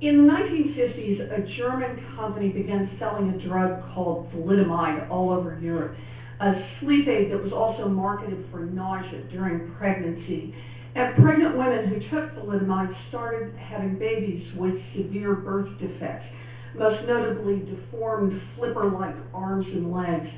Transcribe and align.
In 0.00 0.28
the 0.28 0.32
1950s, 0.32 1.42
a 1.42 1.56
German 1.56 2.00
company 2.14 2.50
began 2.50 2.88
selling 3.00 3.30
a 3.30 3.48
drug 3.48 3.82
called 3.92 4.30
thalidomide 4.30 5.10
all 5.10 5.32
over 5.32 5.58
Europe, 5.60 5.96
a 6.40 6.54
sleep 6.78 7.08
aid 7.08 7.32
that 7.32 7.42
was 7.42 7.52
also 7.52 7.88
marketed 7.88 8.46
for 8.52 8.60
nausea 8.60 9.24
during 9.32 9.68
pregnancy. 9.76 10.54
And 10.94 11.16
pregnant 11.16 11.56
women 11.56 11.88
who 11.88 11.98
took 12.10 12.32
thalidomide 12.36 12.94
started 13.08 13.56
having 13.56 13.98
babies 13.98 14.46
with 14.54 14.78
severe 14.94 15.34
birth 15.34 15.68
defects, 15.80 16.26
most 16.76 17.04
notably 17.04 17.58
deformed 17.66 18.40
flipper-like 18.56 19.16
arms 19.34 19.66
and 19.66 19.92
legs. 19.92 20.28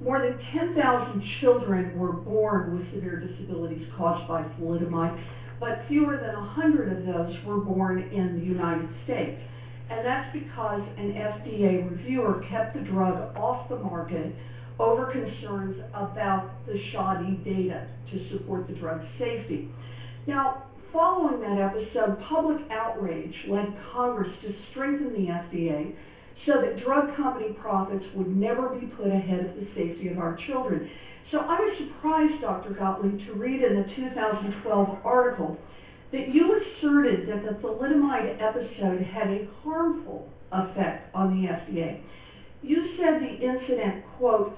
More 0.00 0.20
than 0.20 0.40
10,000 0.54 1.22
children 1.42 1.98
were 1.98 2.12
born 2.12 2.72
with 2.72 2.90
severe 2.94 3.20
disabilities 3.20 3.86
caused 3.94 4.26
by 4.26 4.42
thalidomide 4.58 5.20
but 5.62 5.86
fewer 5.86 6.18
than 6.18 6.34
100 6.34 6.90
of 6.90 7.06
those 7.06 7.36
were 7.46 7.58
born 7.58 8.02
in 8.02 8.40
the 8.40 8.44
United 8.44 8.88
States. 9.04 9.40
And 9.88 10.04
that's 10.04 10.32
because 10.32 10.82
an 10.98 11.14
FDA 11.14 11.88
reviewer 11.88 12.44
kept 12.50 12.74
the 12.74 12.80
drug 12.80 13.36
off 13.36 13.68
the 13.68 13.76
market 13.76 14.34
over 14.80 15.12
concerns 15.12 15.76
about 15.94 16.50
the 16.66 16.74
shoddy 16.90 17.38
data 17.44 17.86
to 18.10 18.28
support 18.32 18.66
the 18.66 18.74
drug's 18.74 19.06
safety. 19.20 19.70
Now, 20.26 20.64
following 20.92 21.40
that 21.42 21.60
episode, 21.62 22.18
public 22.28 22.58
outrage 22.72 23.34
led 23.48 23.72
Congress 23.92 24.32
to 24.42 24.52
strengthen 24.72 25.12
the 25.12 25.30
FDA 25.30 25.94
so 26.44 26.60
that 26.60 26.82
drug 26.84 27.14
company 27.14 27.52
profits 27.60 28.04
would 28.16 28.36
never 28.36 28.70
be 28.70 28.86
put 28.86 29.06
ahead 29.06 29.46
of 29.46 29.54
the 29.54 29.68
safety 29.76 30.08
of 30.08 30.18
our 30.18 30.36
children. 30.48 30.90
So 31.32 31.38
I 31.38 31.58
was 31.58 31.78
surprised, 31.78 32.42
Dr. 32.42 32.74
Gottlieb, 32.74 33.24
to 33.24 33.32
read 33.32 33.62
in 33.62 33.74
the 33.74 33.88
2012 33.96 34.98
article 35.02 35.56
that 36.12 36.28
you 36.28 36.60
asserted 36.60 37.26
that 37.26 37.42
the 37.42 37.58
thalidomide 37.66 38.36
episode 38.38 39.00
had 39.00 39.30
a 39.30 39.48
harmful 39.64 40.28
effect 40.52 41.08
on 41.14 41.30
the 41.30 41.48
FDA. 41.48 42.02
You 42.60 42.84
said 42.98 43.22
the 43.22 43.46
incident, 43.46 44.04
quote, 44.18 44.52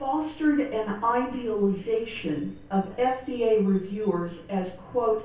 fostered 0.00 0.58
an 0.58 1.00
idealization 1.04 2.58
of 2.72 2.82
FDA 2.98 3.64
reviewers 3.64 4.32
as, 4.50 4.66
quote, 4.90 5.22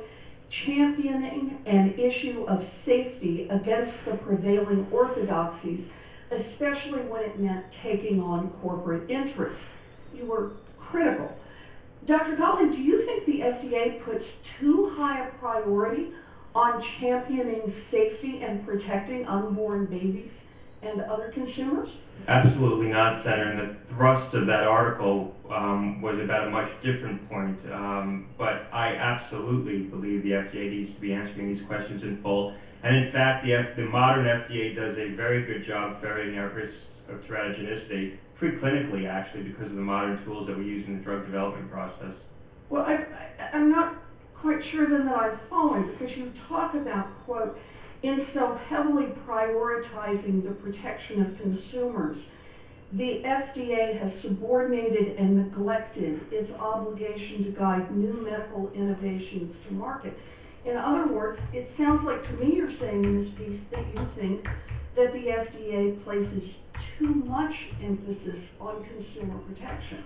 championing 0.67 1.63
an 1.65 1.95
issue 1.97 2.45
of 2.47 2.59
safety 2.85 3.47
against 3.49 3.91
the 4.05 4.13
prevailing 4.23 4.85
orthodoxies, 4.91 5.83
especially 6.29 7.01
when 7.09 7.23
it 7.23 7.39
meant 7.39 7.65
taking 7.81 8.21
on 8.21 8.51
corporate 8.61 9.09
interests. 9.09 9.57
You 10.13 10.25
were. 10.27 10.51
Dr. 12.11 12.35
Gottlieb, 12.35 12.75
do 12.75 12.77
you 12.83 13.05
think 13.05 13.25
the 13.25 13.39
FDA 13.39 14.03
puts 14.03 14.25
too 14.59 14.91
high 14.97 15.25
a 15.25 15.31
priority 15.39 16.11
on 16.53 16.83
championing 16.99 17.73
safety 17.89 18.41
and 18.43 18.65
protecting 18.65 19.25
unborn 19.25 19.85
babies 19.85 20.29
and 20.83 20.99
other 21.03 21.31
consumers? 21.33 21.87
Absolutely 22.27 22.87
not, 22.87 23.23
Senator. 23.23 23.47
And 23.47 23.59
the 23.59 23.95
thrust 23.95 24.35
of 24.35 24.45
that 24.47 24.67
article 24.67 25.33
um, 25.49 26.01
was 26.01 26.19
about 26.21 26.47
a 26.47 26.51
much 26.51 26.67
different 26.83 27.29
point. 27.29 27.55
Um, 27.71 28.27
but 28.37 28.67
I 28.75 28.91
absolutely 28.91 29.87
believe 29.87 30.23
the 30.23 30.31
FDA 30.31 30.69
needs 30.69 30.93
to 30.93 30.99
be 30.99 31.13
answering 31.13 31.55
these 31.55 31.65
questions 31.65 32.03
in 32.03 32.21
full. 32.21 32.53
And 32.83 32.93
in 32.93 33.13
fact, 33.13 33.45
the, 33.45 33.53
F- 33.53 33.77
the 33.77 33.83
modern 33.83 34.25
FDA 34.25 34.75
does 34.75 34.97
a 34.97 35.15
very 35.15 35.47
good 35.47 35.65
job 35.65 36.01
ferreting 36.01 36.37
out 36.37 36.53
risks 36.53 36.75
of 37.07 37.21
teratogenicity 37.21 38.17
preclinically, 38.41 39.07
actually, 39.07 39.43
because 39.43 39.69
of 39.69 39.75
the 39.75 39.81
modern 39.81 40.23
tools 40.25 40.47
that 40.47 40.57
we 40.57 40.65
use 40.65 40.87
in 40.87 40.97
the 40.97 41.03
drug 41.03 41.25
development 41.25 41.69
process. 41.69 42.15
Well, 42.69 42.81
I, 42.81 42.93
I, 42.93 43.57
I'm 43.57 43.71
not 43.71 44.01
quite 44.41 44.59
sure 44.71 44.89
then 44.89 45.05
that 45.05 45.15
I'm 45.15 45.39
following 45.49 45.91
because 45.91 46.15
you 46.17 46.31
talk 46.49 46.73
about, 46.73 47.07
quote, 47.25 47.55
in 48.03 48.25
so 48.33 48.57
heavily 48.67 49.13
prioritizing 49.27 50.43
the 50.43 50.55
protection 50.63 51.21
of 51.21 51.37
consumers, 51.37 52.17
the 52.93 53.21
FDA 53.23 54.01
has 54.01 54.11
subordinated 54.23 55.17
and 55.17 55.37
neglected 55.37 56.19
its 56.31 56.51
obligation 56.59 57.45
to 57.45 57.51
guide 57.51 57.95
new 57.95 58.13
medical 58.25 58.71
innovations 58.73 59.55
to 59.67 59.73
market. 59.73 60.13
In 60.65 60.75
other 60.75 61.13
words, 61.13 61.39
it 61.53 61.69
sounds 61.77 62.01
like 62.05 62.21
to 62.23 62.33
me 62.43 62.55
you're 62.55 62.73
saying 62.79 63.03
in 63.03 63.23
this 63.23 63.33
piece 63.37 63.61
that 63.71 63.85
you 63.93 64.07
think 64.15 64.43
that 64.95 65.13
the 65.13 65.23
FDA 65.29 66.03
places 66.03 66.49
too 67.01 67.13
much 67.13 67.51
emphasis 67.81 68.39
on 68.61 68.81
consumer 68.83 69.37
protection. 69.39 69.99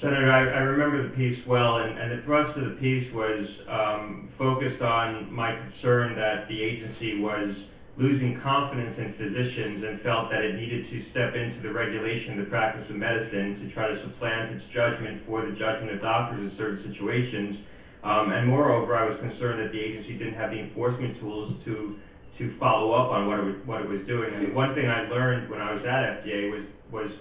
Senator, 0.00 0.30
I, 0.30 0.40
I 0.48 0.60
remember 0.60 0.98
the 0.98 1.12
piece 1.12 1.36
well, 1.46 1.76
and, 1.76 1.96
and 1.98 2.10
the 2.10 2.16
thrust 2.24 2.56
of 2.56 2.64
the 2.64 2.70
piece 2.70 3.04
was 3.12 3.44
um, 3.68 4.28
focused 4.38 4.80
on 4.80 5.26
my 5.30 5.52
concern 5.52 6.14
that 6.16 6.48
the 6.48 6.62
agency 6.62 7.12
was 7.12 7.52
losing 7.98 8.34
confidence 8.42 8.94
in 8.96 9.10
physicians 9.18 9.80
and 9.82 9.96
felt 10.02 10.28
that 10.30 10.42
it 10.42 10.54
needed 10.54 10.80
to 10.90 10.98
step 11.10 11.34
into 11.36 11.60
the 11.60 11.70
regulation 11.70 12.32
of 12.32 12.38
the 12.38 12.48
practice 12.48 12.82
of 12.88 12.96
medicine 12.96 13.54
to 13.60 13.66
try 13.66 13.86
to 13.86 13.94
supplant 14.00 14.50
its 14.50 14.62
judgment 14.72 15.18
for 15.26 15.42
the 15.42 15.50
judgment 15.50 15.90
of 15.92 16.00
doctors 16.00 16.40
in 16.40 16.50
certain 16.56 16.78
situations. 16.82 17.54
Um, 18.02 18.30
and 18.30 18.46
moreover, 18.46 18.96
I 18.96 19.02
was 19.02 19.14
concerned 19.20 19.60
that 19.60 19.70
the 19.70 19.80
agency 19.80 20.14
didn't 20.14 20.34
have 20.34 20.50
the 20.50 20.58
enforcement 20.58 21.14
tools 21.20 21.50
to 21.66 21.92
to 22.40 22.56
follow 22.58 22.96
up 22.96 23.12
on 23.12 23.28
what 23.28 23.38
it 23.38 23.44
was, 23.44 23.56
what 23.68 23.80
it 23.84 23.88
was 23.88 24.00
doing. 24.08 24.32
And 24.32 24.56
one 24.56 24.74
thing 24.74 24.88
I 24.88 25.04
learned 25.12 25.50
when 25.52 25.60
I 25.60 25.76
was 25.76 25.84
at 25.84 26.24
FDA 26.24 26.50
was 26.50 26.64
was 26.90 27.12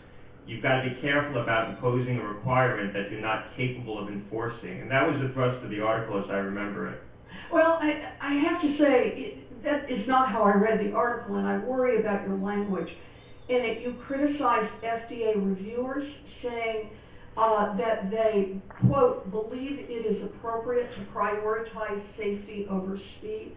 you've 0.48 0.64
got 0.64 0.82
to 0.82 0.90
be 0.90 0.96
careful 1.02 1.44
about 1.44 1.70
imposing 1.70 2.18
a 2.18 2.24
requirement 2.24 2.94
that 2.94 3.12
you're 3.12 3.22
not 3.22 3.52
capable 3.56 4.02
of 4.02 4.08
enforcing. 4.08 4.82
And 4.82 4.90
that 4.90 5.06
was 5.06 5.22
the 5.22 5.34
thrust 5.36 5.64
of 5.64 5.70
the 5.70 5.82
article 5.82 6.24
as 6.24 6.30
I 6.32 6.40
remember 6.42 6.88
it. 6.88 7.04
Well, 7.52 7.78
I, 7.82 8.16
I 8.22 8.34
have 8.50 8.62
to 8.62 8.78
say, 8.80 8.96
it, 9.14 9.64
that 9.64 9.92
is 9.92 10.08
not 10.08 10.32
how 10.32 10.44
I 10.44 10.56
read 10.56 10.80
the 10.80 10.96
article, 10.96 11.36
and 11.36 11.48
I 11.48 11.58
worry 11.60 12.00
about 12.00 12.26
your 12.26 12.38
language. 12.38 12.90
In 13.50 13.58
it, 13.58 13.82
you 13.82 13.96
criticized 14.08 14.72
FDA 14.82 15.36
reviewers, 15.36 16.08
saying 16.42 16.90
uh, 17.38 17.76
that 17.78 18.10
they, 18.10 18.62
quote, 18.88 19.30
believe 19.32 19.80
it 19.80 20.06
is 20.06 20.24
appropriate 20.24 20.90
to 20.96 21.06
prioritize 21.14 22.02
safety 22.18 22.68
over 22.70 23.00
speed. 23.18 23.56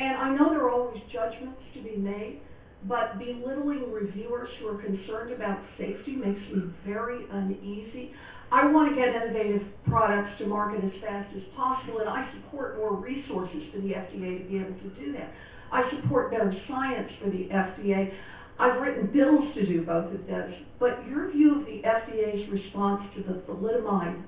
And 0.00 0.16
I 0.16 0.34
know 0.34 0.48
there 0.48 0.64
are 0.64 0.70
always 0.70 1.02
judgments 1.12 1.60
to 1.74 1.82
be 1.82 1.94
made, 1.94 2.40
but 2.88 3.18
belittling 3.18 3.92
reviewers 3.92 4.48
who 4.58 4.68
are 4.68 4.80
concerned 4.80 5.30
about 5.30 5.60
safety 5.76 6.16
makes 6.16 6.40
me 6.50 6.72
very 6.86 7.26
uneasy. 7.30 8.12
I 8.50 8.72
want 8.72 8.88
to 8.88 8.96
get 8.96 9.14
innovative 9.14 9.68
products 9.84 10.38
to 10.38 10.46
market 10.46 10.82
as 10.82 10.90
fast 11.02 11.28
as 11.36 11.42
possible, 11.54 11.98
and 12.00 12.08
I 12.08 12.32
support 12.40 12.78
more 12.78 12.96
resources 12.96 13.62
for 13.74 13.80
the 13.82 13.92
FDA 13.92 14.42
to 14.42 14.48
be 14.48 14.56
able 14.56 14.80
to 14.80 14.90
do 14.96 15.12
that. 15.12 15.34
I 15.70 15.82
support 16.00 16.30
better 16.30 16.54
science 16.66 17.12
for 17.22 17.28
the 17.28 17.48
FDA. 17.52 18.10
I've 18.58 18.80
written 18.80 19.12
bills 19.12 19.54
to 19.54 19.66
do 19.66 19.84
both 19.84 20.14
of 20.14 20.26
those. 20.26 20.54
But 20.80 21.06
your 21.06 21.30
view 21.30 21.60
of 21.60 21.66
the 21.66 21.82
FDA's 21.84 22.50
response 22.50 23.02
to 23.16 23.22
the 23.22 23.40
thalidomide 23.40 24.24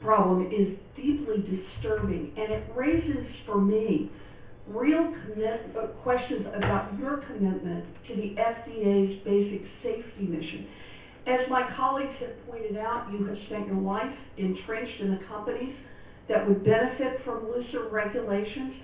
problem 0.00 0.46
is 0.46 0.78
deeply 0.94 1.42
disturbing, 1.42 2.32
and 2.36 2.52
it 2.52 2.64
raises 2.76 3.26
for 3.44 3.60
me 3.60 4.08
real 4.68 5.12
commit, 5.22 5.60
uh, 5.76 5.86
questions 6.02 6.46
about 6.54 6.98
your 6.98 7.18
commitment 7.26 7.84
to 8.08 8.16
the 8.16 8.34
FDA's 8.34 9.24
basic 9.24 9.62
safety 9.82 10.26
mission. 10.26 10.66
As 11.26 11.40
my 11.50 11.68
colleagues 11.76 12.14
have 12.20 12.46
pointed 12.46 12.76
out, 12.76 13.08
you 13.12 13.26
have 13.26 13.36
spent 13.46 13.66
your 13.66 13.76
life 13.76 14.14
entrenched 14.38 15.00
in 15.00 15.10
the 15.10 15.20
companies 15.26 15.74
that 16.28 16.46
would 16.46 16.64
benefit 16.64 17.20
from 17.24 17.46
looser 17.48 17.88
regulations, 17.90 18.74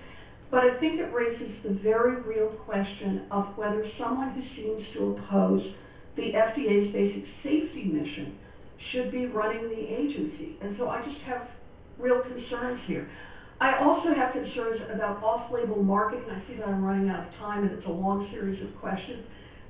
but 0.51 0.61
I 0.63 0.79
think 0.79 0.99
it 0.99 1.13
raises 1.13 1.51
the 1.63 1.79
very 1.81 2.21
real 2.21 2.49
question 2.65 3.25
of 3.31 3.57
whether 3.57 3.85
someone 3.97 4.31
who 4.31 4.43
seems 4.55 4.83
to 4.93 5.17
oppose 5.17 5.61
the 6.15 6.31
FDA's 6.33 6.93
basic 6.93 7.23
safety 7.43 7.85
mission 7.85 8.37
should 8.91 9.11
be 9.11 9.25
running 9.25 9.69
the 9.69 9.79
agency. 9.79 10.57
And 10.61 10.75
so 10.77 10.89
I 10.89 11.03
just 11.03 11.21
have 11.25 11.47
real 11.97 12.21
concerns 12.21 12.81
here. 12.87 13.09
I 13.63 13.79
also 13.79 14.13
have 14.13 14.33
concerns 14.33 14.81
about 14.93 15.23
off-label 15.23 15.81
marketing. 15.81 16.25
I 16.29 16.45
see 16.49 16.57
that 16.57 16.67
I'm 16.67 16.83
running 16.83 17.07
out 17.07 17.25
of 17.25 17.33
time, 17.35 17.63
and 17.63 17.71
it's 17.71 17.87
a 17.87 17.91
long 17.91 18.27
series 18.29 18.61
of 18.61 18.77
questions. 18.81 19.23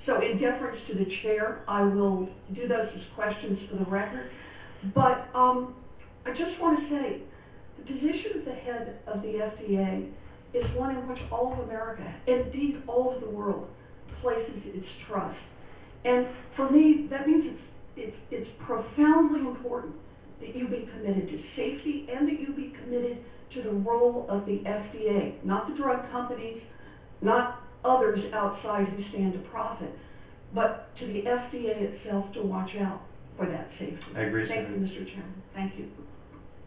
So 0.08 0.20
in 0.20 0.42
deference 0.42 0.80
to 0.88 0.96
the 0.96 1.06
chair, 1.22 1.64
I 1.68 1.84
will 1.84 2.28
do 2.56 2.68
those 2.68 2.90
as 2.90 3.02
questions 3.14 3.60
for 3.70 3.78
the 3.78 3.86
record. 3.86 4.32
But 4.96 5.30
um, 5.38 5.76
I 6.26 6.32
just 6.32 6.60
want 6.60 6.80
to 6.82 6.90
say, 6.90 7.22
the 7.78 7.84
position 7.84 8.40
of 8.40 8.46
the 8.46 8.54
head 8.54 8.98
of 9.06 9.22
the 9.22 9.38
FDA 9.38 10.10
is 10.56 10.64
one 10.76 10.98
in 10.98 11.08
which 11.08 11.20
all 11.32 11.54
of 11.54 11.60
America, 11.60 12.04
indeed 12.26 12.82
all 12.88 13.14
of 13.14 13.22
the 13.22 13.30
world, 13.30 13.68
places 14.24 14.58
its 14.74 14.88
trust. 15.08 15.38
And 16.04 16.30
for 16.56 16.68
me, 16.68 17.06
that 17.12 17.28
means 17.28 17.46
it's, 17.46 18.10
it's, 18.10 18.18
it's 18.32 18.50
profoundly 18.66 19.42
important 19.42 19.94
that 20.40 20.56
you 20.56 20.68
be 20.68 20.90
committed 20.98 21.30
to 21.30 21.38
safety 21.56 22.08
and 22.12 22.28
that 22.28 22.40
you 22.40 22.56
be 22.56 22.74
committed 22.82 23.24
to 23.56 23.64
the 23.64 23.72
role 23.72 24.26
of 24.30 24.46
the 24.46 24.64
FDA, 24.66 25.44
not 25.44 25.68
the 25.70 25.76
drug 25.76 26.10
companies, 26.12 26.62
not 27.22 27.62
others 27.86 28.20
outside 28.34 28.88
who 28.90 29.04
stand 29.10 29.34
to 29.34 29.40
profit, 29.50 29.94
but 30.54 30.90
to 31.00 31.08
the 31.08 31.22
FDA 31.24 31.94
itself 31.94 32.34
to 32.34 32.42
watch 32.42 32.70
out 32.80 33.02
for 33.38 33.48
that 33.48 33.70
safety. 33.80 33.98
I 34.16 34.22
agree, 34.22 34.48
Thank 34.48 34.70
you, 34.70 34.76
Mr. 34.76 35.06
Chairman. 35.14 35.42
Thank 35.54 35.78
you. 35.78 35.88